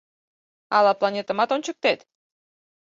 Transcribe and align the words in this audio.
Ала 0.77 0.93
планетымат 0.99 1.49
ончыктет?.. 1.55 1.99